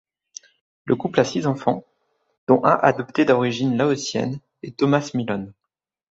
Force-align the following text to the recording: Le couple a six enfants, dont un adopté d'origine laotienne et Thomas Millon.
Le 0.85 0.95
couple 0.95 1.19
a 1.19 1.23
six 1.23 1.45
enfants, 1.45 1.85
dont 2.47 2.65
un 2.65 2.73
adopté 2.79 3.23
d'origine 3.23 3.77
laotienne 3.77 4.39
et 4.63 4.71
Thomas 4.71 5.11
Millon. 5.13 5.53